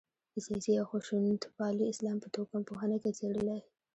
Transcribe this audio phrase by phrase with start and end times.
[0.33, 3.61] د سیاسي او خشونتپالي اسلام په توکم پوهنه کې څېړلای.